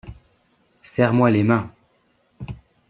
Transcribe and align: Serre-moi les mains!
Serre-moi 0.81 1.29
les 1.29 1.43
mains! 1.43 1.71